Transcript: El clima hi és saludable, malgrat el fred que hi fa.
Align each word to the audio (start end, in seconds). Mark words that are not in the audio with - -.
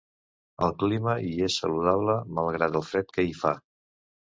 El 0.67 0.71
clima 0.83 1.13
hi 1.27 1.33
és 1.49 1.59
saludable, 1.65 2.17
malgrat 2.41 2.81
el 2.83 2.89
fred 2.91 3.17
que 3.19 3.29
hi 3.31 3.39
fa. 3.45 3.55